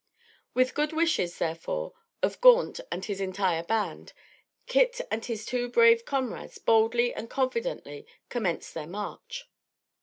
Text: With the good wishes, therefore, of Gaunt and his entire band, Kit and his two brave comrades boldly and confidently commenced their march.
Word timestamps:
With 0.55 0.69
the 0.69 0.73
good 0.73 0.93
wishes, 0.93 1.37
therefore, 1.37 1.93
of 2.23 2.41
Gaunt 2.41 2.79
and 2.91 3.05
his 3.05 3.21
entire 3.21 3.61
band, 3.61 4.13
Kit 4.65 4.99
and 5.11 5.23
his 5.23 5.45
two 5.45 5.69
brave 5.69 6.05
comrades 6.05 6.57
boldly 6.57 7.13
and 7.13 7.29
confidently 7.29 8.07
commenced 8.27 8.73
their 8.73 8.87
march. 8.87 9.47